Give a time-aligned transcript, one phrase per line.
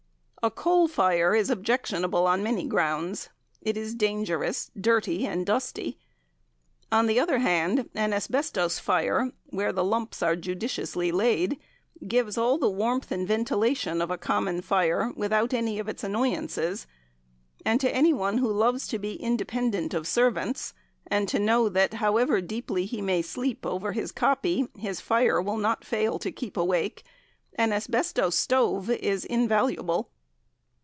[0.43, 3.29] A coal fire is objectionable on many grounds.
[3.61, 5.99] It is dangerous, dirty and dusty.
[6.91, 11.59] On the other hand an asbestos fire, where the lumps are judiciously laid,
[12.07, 16.87] gives all the warmth and ventilation of a common fire without any of its annoyances;
[17.63, 20.73] and to any one who loves to be independent of servants,
[21.05, 25.57] and to know that, however deeply he may sleep over his "copy," his fire will
[25.59, 27.03] not fail to keep awake,
[27.59, 30.09] an asbestos stove is invaluable.